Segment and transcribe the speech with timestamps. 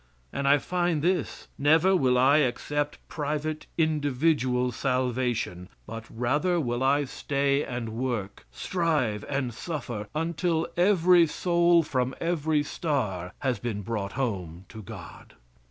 [0.33, 7.03] And I find this: "Never will I accept private, individual salvation, but rather will I
[7.05, 14.13] stay and work, strive and suffer, until every soul from every star has been brought
[14.13, 15.35] home to God."